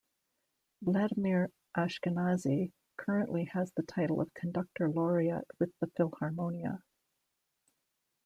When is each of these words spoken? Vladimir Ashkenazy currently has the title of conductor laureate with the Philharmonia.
Vladimir 0.81 1.51
Ashkenazy 1.77 2.71
currently 2.97 3.45
has 3.53 3.71
the 3.73 3.83
title 3.83 4.19
of 4.19 4.33
conductor 4.33 4.89
laureate 4.89 5.47
with 5.59 5.73
the 5.79 5.85
Philharmonia. 5.95 6.81